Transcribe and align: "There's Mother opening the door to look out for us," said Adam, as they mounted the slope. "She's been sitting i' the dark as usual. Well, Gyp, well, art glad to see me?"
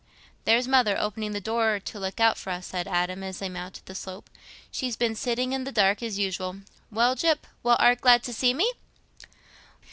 "There's 0.45 0.67
Mother 0.67 0.97
opening 0.97 1.33
the 1.33 1.39
door 1.39 1.79
to 1.79 1.99
look 1.99 2.19
out 2.19 2.35
for 2.35 2.49
us," 2.49 2.65
said 2.65 2.87
Adam, 2.87 3.21
as 3.21 3.37
they 3.37 3.49
mounted 3.49 3.85
the 3.85 3.93
slope. 3.93 4.31
"She's 4.71 4.95
been 4.95 5.13
sitting 5.13 5.53
i' 5.53 5.63
the 5.63 5.71
dark 5.71 6.01
as 6.01 6.17
usual. 6.17 6.61
Well, 6.91 7.15
Gyp, 7.15 7.43
well, 7.61 7.77
art 7.79 8.01
glad 8.01 8.23
to 8.23 8.33
see 8.33 8.55
me?" 8.55 8.73